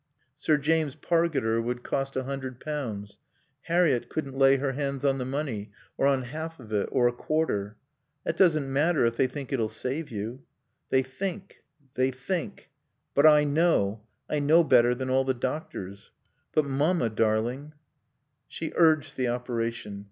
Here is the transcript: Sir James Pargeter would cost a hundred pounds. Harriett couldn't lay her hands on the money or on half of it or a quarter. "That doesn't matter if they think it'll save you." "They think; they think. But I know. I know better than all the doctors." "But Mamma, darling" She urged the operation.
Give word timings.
Sir 0.35 0.57
James 0.57 0.95
Pargeter 0.95 1.61
would 1.61 1.83
cost 1.83 2.15
a 2.15 2.23
hundred 2.23 2.59
pounds. 2.59 3.19
Harriett 3.65 4.09
couldn't 4.09 4.35
lay 4.35 4.57
her 4.57 4.71
hands 4.71 5.05
on 5.05 5.19
the 5.19 5.25
money 5.25 5.71
or 5.95 6.07
on 6.07 6.23
half 6.23 6.59
of 6.59 6.73
it 6.73 6.89
or 6.91 7.07
a 7.07 7.11
quarter. 7.13 7.77
"That 8.25 8.35
doesn't 8.35 8.73
matter 8.73 9.05
if 9.05 9.15
they 9.15 9.27
think 9.27 9.53
it'll 9.53 9.69
save 9.69 10.09
you." 10.09 10.41
"They 10.89 11.03
think; 11.03 11.63
they 11.93 12.09
think. 12.09 12.71
But 13.13 13.27
I 13.27 13.43
know. 13.43 14.01
I 14.27 14.39
know 14.39 14.63
better 14.63 14.95
than 14.95 15.11
all 15.11 15.23
the 15.23 15.35
doctors." 15.35 16.09
"But 16.51 16.65
Mamma, 16.65 17.09
darling" 17.11 17.73
She 18.57 18.73
urged 18.75 19.17
the 19.17 19.27
operation. 19.27 19.99